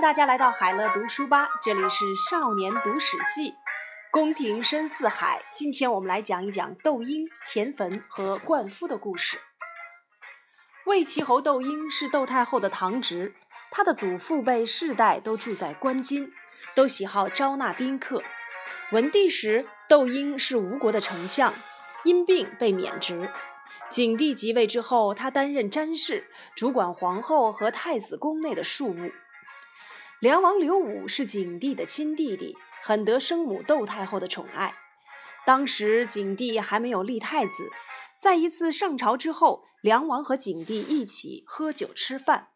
[0.00, 3.54] 大家来到海乐读书吧，这里是少年读史记。
[4.10, 9.38] 宫廷深似海，今天我们来讲一讲窦婴、田汾和灌夫的故事。
[10.86, 13.34] 魏齐侯窦婴是窦太后的堂侄，
[13.70, 16.30] 他的祖父辈世代都住在关津，
[16.74, 18.22] 都喜好招纳宾客。
[18.92, 21.52] 文帝时，窦婴是吴国的丞相，
[22.04, 23.30] 因病被免职。
[23.90, 26.26] 景帝即位之后，他担任詹事，
[26.56, 29.12] 主管皇后和太子宫内的庶务。
[30.20, 32.56] 梁王刘武是景帝的亲弟弟。
[32.82, 34.74] 很得生母窦太后的宠爱。
[35.46, 37.70] 当时景帝还没有立太子，
[38.18, 42.48] 在一次上朝之后，梁王和景帝一起喝酒吃饭。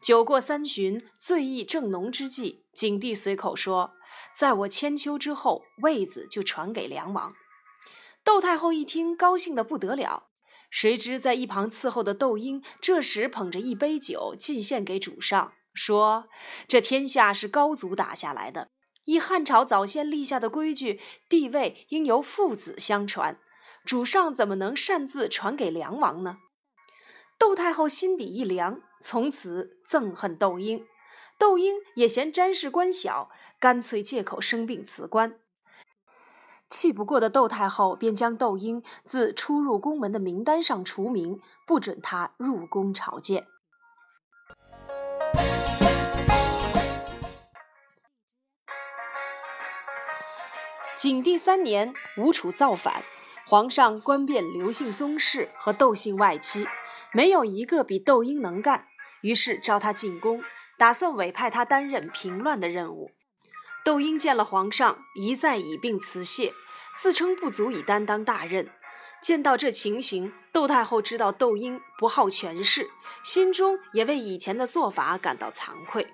[0.00, 3.92] 酒过三巡，醉意正浓之际，景帝随口说
[4.34, 7.34] ：“在我千秋之后，位子就传给梁王。”
[8.24, 10.28] 窦太后一听，高兴得不得了。
[10.70, 16.26] 谁知在一旁伺候的窦婴，这时捧着一杯酒进献给主上，说
[16.66, 18.70] ：“这天下是高祖打下来的。”
[19.04, 23.38] 依汉朝早先立下的规矩，地位应由父子相传，
[23.84, 26.38] 主上怎么能擅自传给梁王呢？
[27.38, 30.84] 窦太后心底一凉，从此憎恨窦婴。
[31.38, 35.38] 窦婴也嫌詹事官小，干脆借口生病辞官。
[36.68, 43.46] 气不过的窦太后便将窦婴自出入宫门的名单上除名，不准他入宫朝见。
[51.06, 53.00] 景帝三年，吴楚造反，
[53.46, 56.66] 皇上观遍刘姓宗室和窦姓外戚，
[57.12, 58.84] 没有一个比窦婴能干，
[59.22, 60.42] 于是召他进宫，
[60.76, 63.12] 打算委派他担任平乱的任务。
[63.84, 66.52] 窦婴见了皇上，一再以病辞谢，
[66.98, 68.68] 自称不足以担当大任。
[69.22, 72.90] 见到这情形，窦太后知道窦婴不好权势，
[73.22, 76.04] 心中也为以前的做法感到惭愧。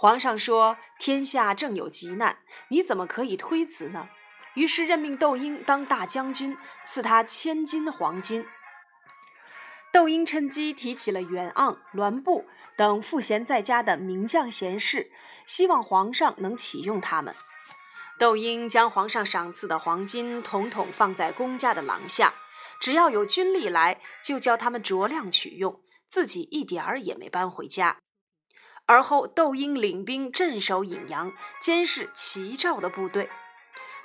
[0.00, 4.08] 皇上说：“天下正有急难，你怎么可以推辞呢？”
[4.54, 6.56] 于是任命窦婴当大将军，
[6.86, 8.46] 赐他千金黄金。
[9.92, 12.46] 窦婴趁机提起了袁盎、栾布
[12.76, 15.10] 等赋闲在家的名将贤士，
[15.46, 17.34] 希望皇上能启用他们。
[18.20, 22.32] 窦婴将皇上赏赐的黄金统统放在公家的廊下，
[22.80, 27.96] 只要有军吏来，就叫他们酌量取用，自己一点儿也没搬回家。
[28.88, 33.28] 而后，窦婴领兵镇守颍阳，监视齐赵的部队。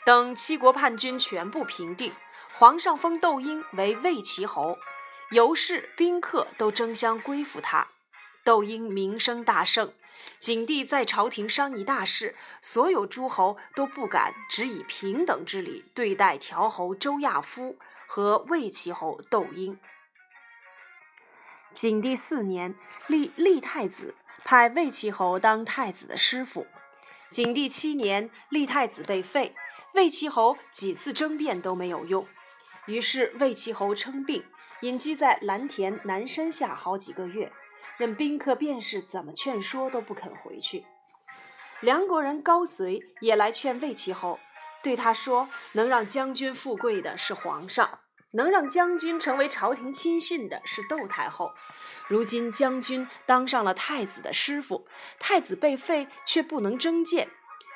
[0.05, 2.11] 等七国叛军全部平定，
[2.55, 4.77] 皇上封窦婴为魏齐侯，
[5.31, 7.87] 游士宾客都争相归附他。
[8.43, 9.93] 窦婴名声大盛，
[10.37, 19.79] 景帝在朝廷商议大事，所有诸侯都不敢只以平等之礼对待条侯周亚夫和魏齐侯窦婴。
[21.73, 22.75] 景帝四年，
[23.07, 24.13] 立立太子。
[24.45, 26.67] 派魏齐侯当太子的师傅。
[27.29, 29.53] 景帝七年，立太子被废，
[29.93, 32.27] 魏齐侯几次争辩都没有用，
[32.85, 34.43] 于是魏齐侯称病，
[34.81, 37.51] 隐居在蓝田南山下好几个月，
[37.97, 40.85] 任宾客便是怎么劝说都不肯回去。
[41.79, 44.39] 梁国人高随也来劝魏齐侯，
[44.83, 47.99] 对他说：“能让将军富贵的是皇上。”
[48.35, 51.53] 能让将军成为朝廷亲信的是窦太后，
[52.13, 54.85] 如今将军当上了太子的师傅，
[55.17, 57.27] 太子被废却不能征谏，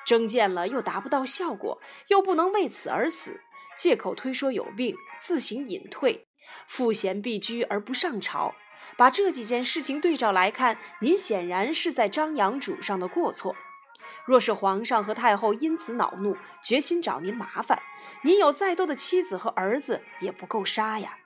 [0.06, 3.42] 征谏了又达不到效果，又不能为此而死，
[3.76, 6.28] 借口推说有病，自行隐退，
[6.68, 8.54] 赋闲避居而不上朝。
[8.96, 13.56] 把这几件事情对照来看，您显然是在张扬主上的过错。
[14.24, 17.82] 若是皇上和太后因此恼怒，决心找您麻烦。
[18.22, 21.18] 您有再多的妻子和儿子，也不够杀呀！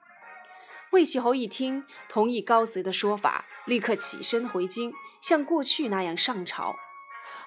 [0.92, 6.76] 魏齐侯一听，同意高随的说法，立刻起身回京，像过去那样上朝。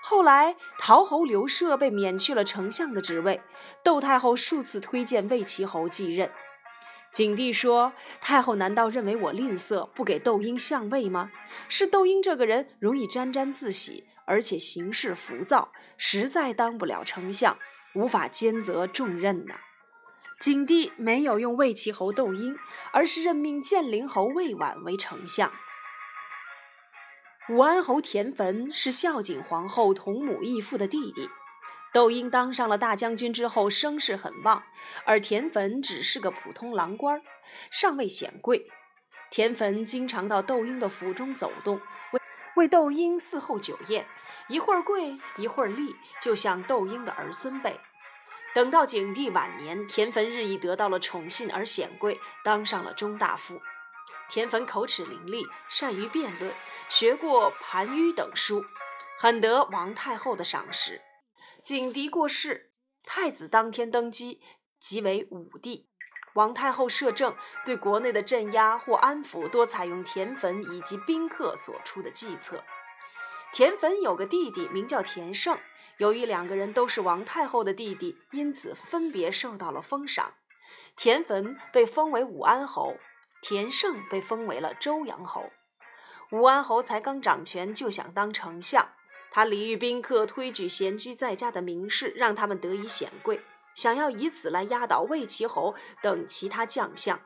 [0.01, 3.43] 后来，陶侯刘彻被免去了丞相的职位，
[3.83, 6.31] 窦太后数次推荐魏齐侯继任。
[7.13, 11.31] 景帝说：“太后难道认为我吝啬，不给窦婴相位吗？
[11.69, 17.57] 是窦婴这个人容易沾沾自喜，而且行事浮躁，实在当不了丞相。”
[17.95, 19.55] 无法兼责重任呢。
[20.41, 22.57] 景帝没有用魏齐侯窦婴，
[22.93, 25.51] 而是任命建陵侯魏婉为丞相。
[27.49, 31.29] 武安侯田汾是孝景皇后同母异父的弟弟。
[31.93, 34.65] 窦婴当上了大将军之后，声势很旺，
[35.05, 37.23] 而田汾只是个普通郎官，
[37.71, 38.67] 尚未显贵。
[39.31, 42.21] 田汾经常到窦婴的府中走动，为
[42.57, 44.07] 为窦婴伺候酒宴。
[44.49, 47.79] 一会儿跪，一会儿立，就像窦婴的儿孙辈。
[48.55, 53.61] 等到景帝晚年，田汾日益得到了宠信而显贵，当上了中大夫。
[54.31, 56.53] 田汾口齿伶俐，善于辩论，
[56.89, 58.65] 学过盘纡等书，
[59.19, 61.03] 很得王太后的赏识。
[61.65, 62.71] 景帝过世，
[63.05, 64.41] 太子当天登基，
[64.79, 65.89] 即为武帝。
[66.35, 72.63] 王太后摄政，对国内的镇压或安抚，多采用田汾以及宾客所出的计策。
[73.53, 75.59] 田汾有个弟弟，名叫田胜。
[75.99, 80.35] 由于两个人都是王太后的弟弟，因此分别受到了封赏。
[80.97, 82.97] 田汾被封为武安侯，
[83.43, 85.51] 田胜被封为了周阳侯。
[86.31, 88.89] 武安侯才刚掌权，就想当丞相。
[89.31, 93.41] 他礼遇宾客，推举闲居在家的名士，让他们得以显贵。
[93.75, 97.21] 想要以此来压倒魏齐侯等其他将相。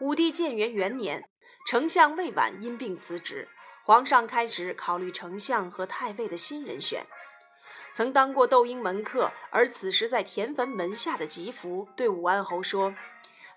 [0.00, 1.28] 武帝建元元年，
[1.66, 3.48] 丞相魏婉因病辞职，
[3.84, 7.04] 皇上开始考虑丞相和太尉的新人选。
[7.92, 12.94] 曾当过窦婴门客，而此时在田汾门下的吉福对武安侯说：“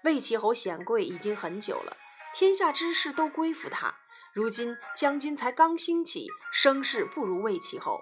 [0.03, 1.95] 魏齐侯显贵已经很久了，
[2.33, 3.93] 天下之事都归附他。
[4.33, 8.01] 如今将军才刚兴起，声势不如魏齐侯。”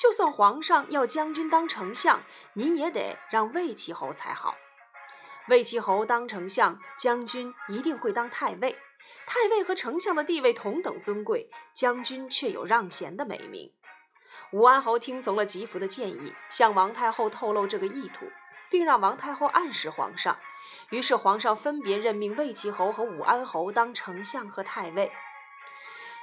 [0.00, 2.20] 就算皇上要将军当丞相，
[2.54, 4.54] 您也得让魏齐侯才好。
[5.48, 8.76] 魏齐侯当丞相，将军一定会当太尉。
[9.26, 13.70] 太尉和丞相的地位同等尊贵，将军却有让贤的美名。
[14.52, 18.30] 武安侯听从了吉福的建议，向王太后透露这个意图，
[18.70, 20.38] 并让王太后暗示皇上。
[20.90, 25.10] 于是皇上分别任命魏齐侯和武安侯当丞相和太尉。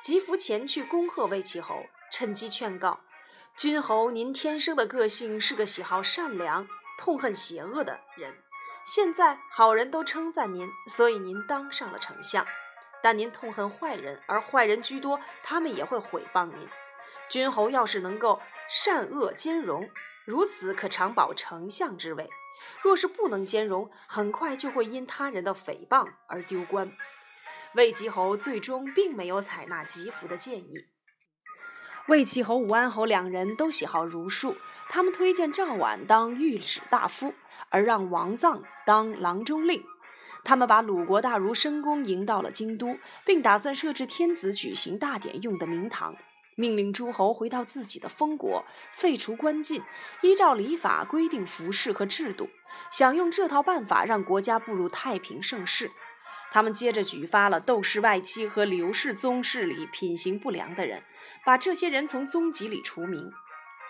[0.04, 3.00] 吉福前去恭贺魏齐侯，趁机劝告。
[3.56, 6.68] 君侯，您天生的个性是个喜好善良、
[7.00, 8.38] 痛恨邪恶的人。
[8.86, 12.46] 现在好人都称赞您，所以您当上了丞相。
[13.02, 16.68] 但您痛恨坏人，而坏人居多，他们也会毁谤您。
[17.30, 19.90] 君侯要是能够善恶兼容，
[20.26, 22.26] 如此可长保丞相之位；
[22.82, 26.92] 若是不能兼容，很快就会因他人的诽谤而丢官。
[27.76, 30.88] 魏吉侯最终并没有采纳吉福的建议。
[32.08, 34.56] 魏齐侯、武安侯两人都喜好儒术，
[34.90, 37.36] 他们推荐赵绾当御史大夫，
[37.70, 39.84] 而让王臧当郎中令。
[40.44, 46.16] 他们把鲁国大儒申公迎到了京都，并打算设置天子举行大典用的明堂，
[46.60, 49.82] 命令诸侯回到自己的封国，废除官禁，
[50.22, 52.50] 依照礼法规定服饰和制度，
[52.92, 55.90] 想用这套办法让国家步入太平盛世。
[56.52, 61.02] 他们接着举发了窦氏外戚和刘氏宗室里品行不良的人。
[61.46, 63.32] 把这些人从宗籍里除名。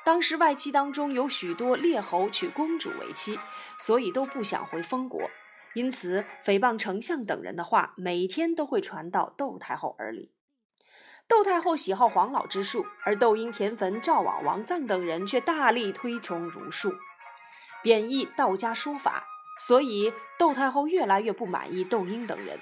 [0.05, 3.39] 当时外戚当中有许多列侯娶公主为妻，
[3.79, 5.29] 所以都不想回封国。
[5.73, 10.31] 因此，诽谤丞相等人的话，每天都会传到窦太后耳里。
[11.29, 16.95] 窦太后喜好黄老之术，而窦婴、田汾、赵网、王臧等人却大力推崇儒术，
[17.81, 19.25] 贬义道家书法。
[19.59, 22.57] 所以，窦太后越来越不满意窦婴等人。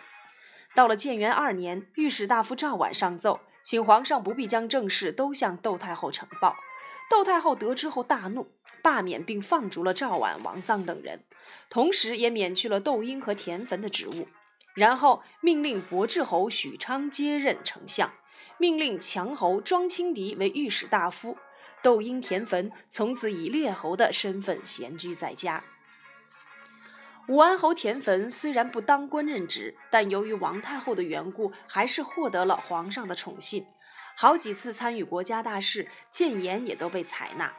[0.76, 3.40] 到了建元二年，御史大夫赵绾上奏。
[3.64, 6.56] 请皇上不必将政事都向窦太后呈报。
[7.10, 8.50] 窦太后得知后大怒，
[8.82, 11.26] 罢免并放逐了赵绾、王臧等人，
[11.70, 14.26] 同时也免去了窦婴和田汾的职务。
[14.74, 18.14] 然后命令博志侯许昌接任丞相，
[18.58, 21.38] 命令强侯庄清狄为御史大夫。
[21.84, 25.64] 窦婴、田汾从此以列侯的身份闲居在家。
[27.28, 33.66] 武安侯田汾虽然不当官任职，但由于王太后的缘故，还是获得了皇上的宠信。
[34.16, 37.52] 好几次参与国家大事，谏言也都被采纳。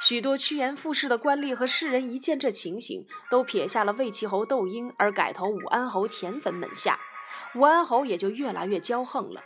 [0.00, 6.98] 许多趋炎附势的官吏和士人一见这情形，都撇下了魏齐侯窦婴，而改投武安侯田汾门下。
[7.54, 9.42] 武安侯也就越来越骄横了。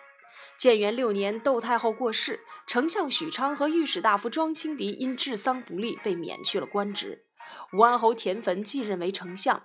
[0.58, 7.26] 建元六年，窦太后过世，丞相许昌和御史大夫庄清狄因治丧不利，被免去了官职。
[7.72, 9.62] 武安侯田汾继任为丞相，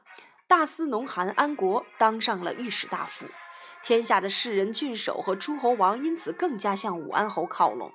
[0.48, 3.26] 大司农韩安国当上了御史大夫。
[3.84, 7.92] 天下的士人、郡守和诸侯王因此更加向武安侯靠拢。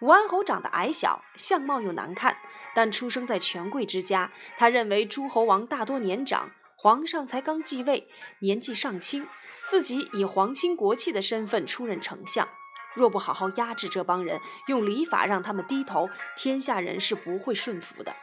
[0.00, 2.36] 武安侯长得矮小，相貌又难看，
[2.74, 4.30] 但出生在权贵之家。
[4.58, 6.50] 他认为诸侯王大多年长，
[6.82, 8.08] 皇上才刚继位，
[8.38, 9.26] 年纪尚轻，
[9.66, 12.48] 自己以皇亲国戚的身份出任丞相，
[12.94, 16.08] 若不好好压制这帮人，用礼法让他们低头，
[16.38, 18.16] 天下人是不会顺服的。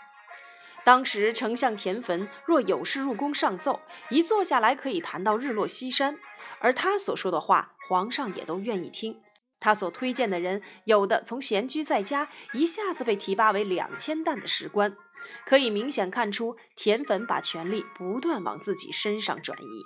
[0.83, 6.17] 当时丞相田汾若有事入宫上奏，一坐下来可以谈到日落西山，
[6.57, 9.21] 而他所说的话，皇上也都愿意听。
[9.59, 14.97] 他所推荐的人，有的从闲居在家，一下子被提拔为两千担的史官，
[15.45, 19.83] 可以明显看出田汾把权力不断往自己身上转移。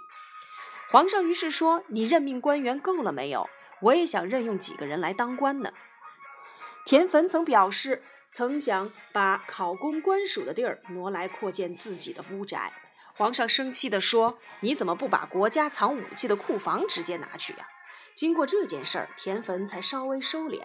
[0.90, 3.50] 皇上于是说：“你任命官员够了没有？
[3.82, 5.72] 我也想任用几个人来当官呢。”
[6.86, 8.02] 田汾曾表示。
[8.34, 12.72] 曾想把考公官署的地儿挪来扩建自己的屋宅，
[13.14, 17.68] 皇上生气地说：“你怎么不把国家藏武器的库房直接拿去呀？”
[18.16, 20.62] 经过这件事儿，田汾才稍微收敛。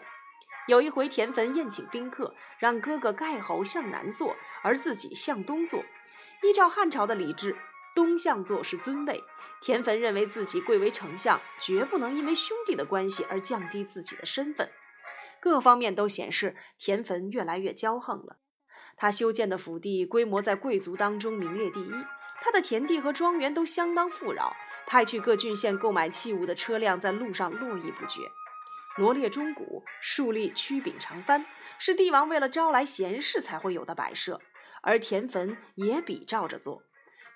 [0.67, 5.85] 有一回，田汾宴请宾客，让哥哥盖侯向南坐，而自己向东坐。
[6.43, 7.55] 依照汉朝的礼制，
[7.95, 9.23] 东向坐是尊位。
[9.61, 14.69] 田汾认为自己贵为丞相，绝不能因为兄弟的关系而降低自己的身份。
[15.41, 18.39] 各方面都显示田汾越来越骄横了。
[18.97, 21.93] 他修建的府邸规模在贵族当中名列第一，
[22.43, 24.53] 他的田地和庄园都相当富饶，
[24.87, 28.23] 派去各郡县购买器物的车辆在路上络绎不绝。
[28.97, 31.45] 罗列钟鼓，竖立曲柄长幡，
[31.79, 34.41] 是帝王为了招来贤士才会有的摆设，
[34.83, 36.83] 而田汾也比照着做。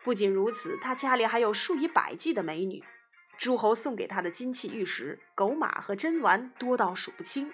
[0.03, 2.83] 不仅如此，他家里还有数以百计的美女，
[3.37, 7.53] 诸侯送给他的金器玉石、狗马和珍玩多到数不清。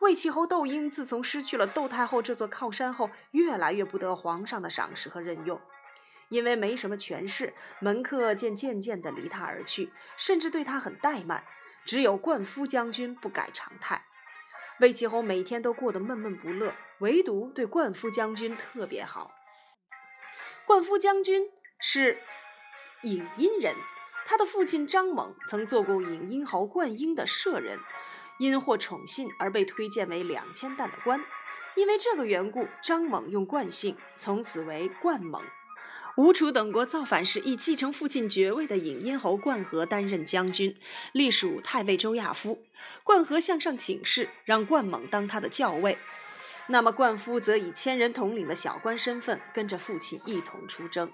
[0.00, 5.60] 魏齐侯窦婴自从失去了窦太后这座靠山后，越来越不得皇上的赏识和任用，
[6.28, 11.44] 因为没什么权势，门客渐渐渐地离他而去，甚至对他很怠慢。
[11.88, 14.04] 只有冠夫将军不改常态，
[14.80, 19.32] 魏齐侯每天都过得闷闷不乐，唯独对冠夫将军特别好。
[20.66, 21.48] 冠夫将军
[21.80, 22.18] 是
[23.02, 23.74] 颍阴人，
[24.26, 27.78] 他的父亲张猛曾做过颍阴侯冠婴的舍人，
[28.38, 31.18] 因获宠信而被推荐为两千担的官。
[31.74, 35.42] 因为这个缘故，张猛用惯姓，从此为冠猛。
[36.18, 40.74] 吴楚等国造反时，以继承父亲爵位的尹阴侯冠和担任将军，
[41.12, 42.60] 隶属太尉周亚夫。
[43.04, 45.96] 冠和向上请示，让冠猛当他的校尉。
[46.66, 51.08] 那么冠夫则以千人统领的小官身份，跟着父亲一同出征。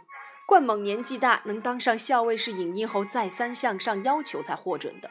[0.46, 5.10] 冠猛年纪大，能当上校尉是尹阴侯再三向上要求才获准的。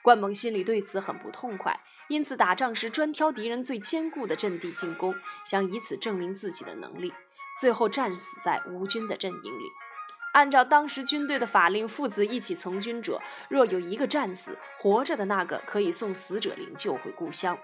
[0.00, 7.12] 冠猛心里对此很不痛快，因此打仗时专挑敌人最坚固的阵地进攻，想以此证明自己的能力。
[7.60, 9.64] 最后战死在吴军的阵营里。
[10.32, 17.56] 按照当时军队的法令，父子一起从军者，若有一个战死，活着的那个可以送死者灵柩回故乡。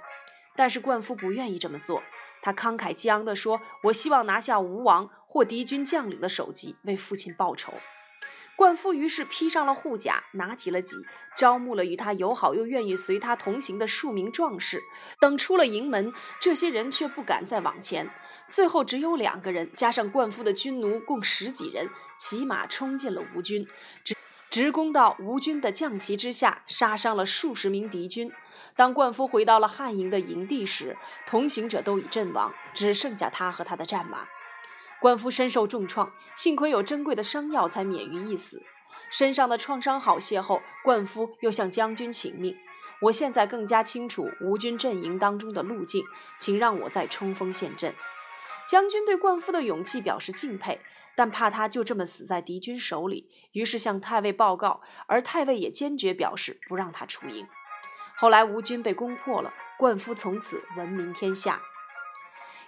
[0.55, 2.03] 但是冠夫不愿意这么做，
[2.43, 7.73] 他慷慨激昂地说：“我希望拿下吴王或敌军将领的首级，为父亲报仇。”
[8.57, 10.97] 冠夫于是披上了护甲，拿起了戟，
[11.35, 14.83] 招募了与他友好又愿意随他同行的数名壮士。
[15.19, 18.11] 等出了营门，这些人却不敢再往前。
[18.51, 21.89] 最后只有两个人，加上冠夫的军奴，共十几人，
[22.19, 23.65] 骑马冲进了吴军，
[24.05, 24.17] 直
[24.51, 28.31] 直攻到吴军的将旗之下，杀伤了数十名敌军。
[28.75, 34.27] 当冠夫回到了汉营的营地时，同行者都已阵亡，只剩下他和他的战马。
[35.01, 38.61] 冠夫身受重创，幸亏有珍贵的伤药，才免于一死。
[39.11, 42.57] 身上的创伤好些后，冠夫又向将军请命
[43.03, 46.05] ：“我现在更加清楚吴军阵营当中的路径，
[46.39, 47.95] 请让我再冲锋陷阵。”
[48.71, 50.81] 将军对灌夫的勇气表示敬佩，
[51.17, 57.45] 但怕他就这么死在敌军手里，于是向太尉报告，而太尉也坚决表示不让他出营。
[58.17, 61.61] 后来吴军被攻破了，灌夫从此闻名天下。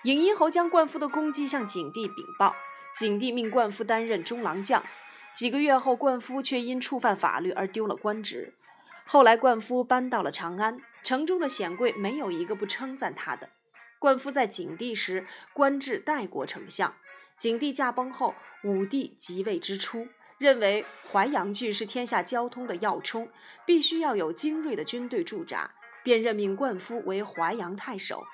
[0.02, 2.56] 颍阴侯将灌夫的功绩向景帝禀报，
[2.96, 4.82] 景帝命灌夫担任中郎将。
[5.36, 8.54] 几个月后，灌夫却因触犯法律而丢了官职。
[9.06, 13.50] 后来灌夫搬到了长安，城中的显贵没有一个不称赞他的。
[14.02, 16.92] 灌夫在景帝时官至代国丞相，
[17.38, 23.30] 景帝驾崩后，武帝即位之初，认为淮阳郡是天下交通的要冲，
[23.64, 25.70] 必须要有精锐的军队驻扎，
[26.02, 28.24] 便任命灌夫为淮阳太守。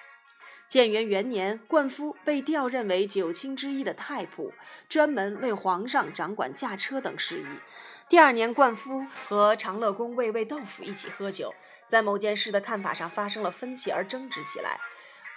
[0.67, 4.51] 建元元年，灌夫被调任为九卿之一的太仆，
[4.89, 7.47] 专门为皇上掌管驾车等事宜。
[8.09, 11.55] 第二年，灌夫和长乐宫卫尉窦府一起喝酒，
[11.87, 14.79] 在某件事的看法上发生了分歧而争执起来。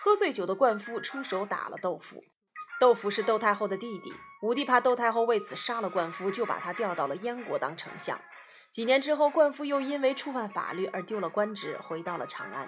[0.03, 2.23] 喝醉酒的冠夫出手打了窦府。
[2.79, 8.19] 窦府是窦太后的弟弟，武帝怕窦太后为此杀了冠夫，就把他调到了燕国当丞相。
[8.71, 12.67] 几年之后，冠夫又因为触犯法律而丢了官职，回到了长安。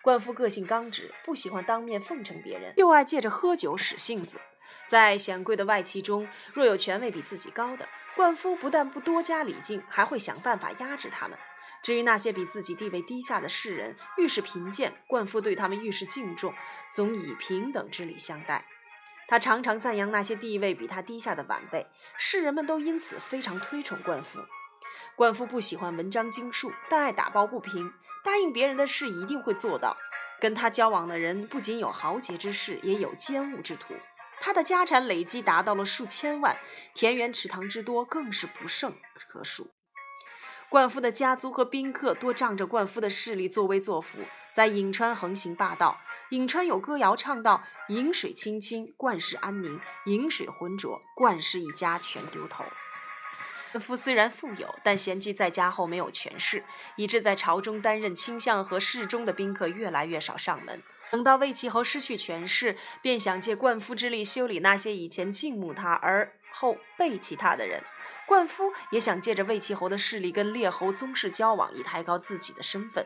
[0.00, 4.40] 冠夫个性刚直，不喜欢当面奉承别人，又爱借着喝酒使性子。
[4.86, 11.36] 在显贵的外戚中，若有权位比自己高的，冠夫不但不多加礼敬，还会想办法压制他们。
[11.82, 16.52] 至于那些比自己地位低下的士人，愈是贫贱，冠夫对他们愈是敬重，
[16.92, 18.66] 总以平等之礼相待。
[19.26, 21.86] 他常常赞扬那些地位比他低下的晚辈，
[22.18, 24.40] 士人们都因此非常推崇冠夫。
[25.16, 27.92] 冠夫不喜欢文章经术，但爱打抱不平，
[28.24, 29.96] 答应别人的事一定会做到。
[30.40, 33.94] 跟他交往的人不仅有豪杰之士，也有奸恶之徒。
[34.40, 36.56] 他的家产累积达到了数千万，
[36.94, 38.94] 田园池塘之多更是不胜
[39.28, 39.70] 可数。
[40.70, 44.20] 冠夫的家族和宾客多仗着冠夫的势力作威作福，
[44.54, 45.98] 在颍川横行霸道。
[46.30, 52.64] 颍川有歌谣唱道：“颍水清清，冠氏安宁；颍水浑浊，冠氏一家全丢头。”
[53.72, 56.62] 冠夫虽然富有，但闲居在家后没有权势，
[56.94, 60.80] 以致在朝中担任卿相和侍中的宾客越来越少上门。
[61.10, 67.82] 等到魏齐侯失去权势，便想借冠夫之力修理那些以前敬慕他而后背弃他的人。
[68.30, 73.04] 冠夫也想借着魏齐侯的势力跟列侯宗室交往，以抬高自己的身份。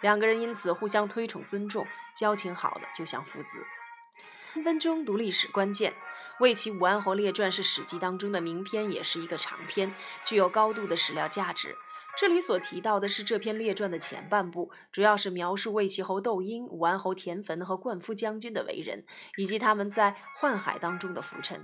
[0.00, 3.62] 两个人因此互相推崇尊重，交情好的就像父子。
[4.54, 5.92] 分分钟读历史关键。
[6.40, 9.94] 《魏齐武安侯列传》是史记当中的名篇，也是一个长篇，
[10.24, 11.76] 具有高度的史料价值。
[12.16, 19.04] 这里所提到的是这篇列传的前半部，主要是描述魏齐侯窦婴、武安侯田汾和灌夫将军的为人，
[19.36, 21.62] 以及他们在宦海当中的浮沉。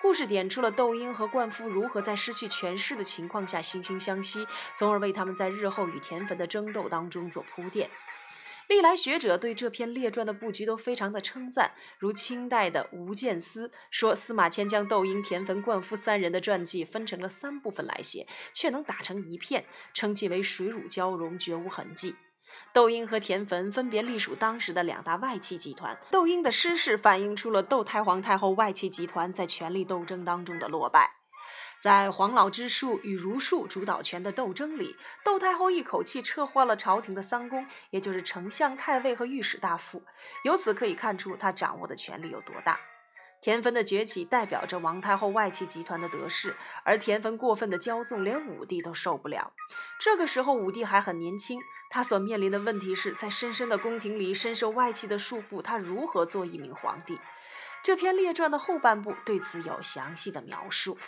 [0.00, 7.90] 故事点出了窦婴和灌夫如何在失去权势的情况下惺惺相惜，从而为他们在日后与田汾的争斗当中做铺垫。
[8.68, 19.64] 历来学者对这篇列传的布局都非常的称赞，如清代的吴建思说，司马迁将窦婴、田汾、灌夫三人的传记分成了三部分来写，却能打成一片，
[19.94, 22.14] 称其为水乳交融，绝无痕迹。
[22.72, 31.14] 窦婴和田汾分别隶属当时的两大外戚集团，窦婴的失势反映出了窦太皇太后外戚集团在权力斗争当中的落败。
[31.80, 40.02] 在黄老之术与儒术主导权的斗争里，窦太后一口气撤换了朝廷的三公，也就是丞相、太尉和御史大夫。
[40.42, 42.80] 由此可以看出，她掌握的权力有多大。
[43.40, 46.54] 田汾的崛起代表着王太后外戚集团的得势，
[46.84, 49.52] 而田汾过分的骄纵，连武帝都受不了。
[50.00, 57.18] 这个时候，武帝还很年轻，他所面临的问题是在深深的宫廷里深受外戚的束缚，他如何做一名皇帝？
[57.84, 60.98] 这篇列传的后半部对此有详细的描述。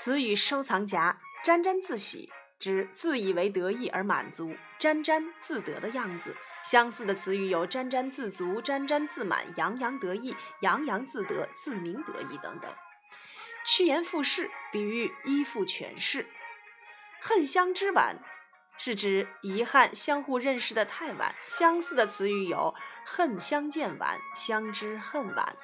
[0.00, 6.34] 词语收藏夹，沾沾自喜，指自以为得意而满足，沾沾自得的样子。
[6.64, 12.70] 相似的词语有沾沾自足、沾沾自满、洋洋得意、洋洋自得、自鸣得意等等。
[13.64, 16.26] 趋炎附势，比喻依附权势。
[17.20, 18.16] 恨相知晚，
[18.78, 21.34] 是指遗憾相互认识的太晚。
[21.48, 25.56] 相似的词语有恨相见晚、相知恨晚。